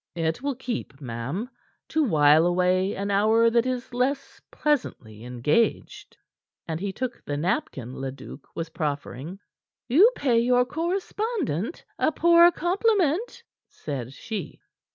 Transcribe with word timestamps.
"It 0.15 0.41
will 0.41 0.55
keep, 0.55 0.99
ma'am, 0.99 1.47
to 1.89 2.03
while 2.03 2.47
away 2.47 2.95
an 2.95 3.11
hour 3.11 3.51
that 3.51 3.67
is 3.67 3.93
less 3.93 4.41
pleasantly 4.51 5.23
engaged." 5.23 6.17
And 6.67 6.79
he 6.79 6.91
took 6.91 7.23
the 7.23 7.37
napkin 7.37 7.93
Leduc 7.95 8.47
was 8.55 8.69
proffering. 8.69 9.37
"You 9.87 10.11
pay 10.15 10.39
your 10.39 10.65
correspondent 10.65 11.85
a 11.99 12.11
poor 12.11 12.51
compliment," 12.51 13.43
said 13.67 14.11
she. 14.11 14.59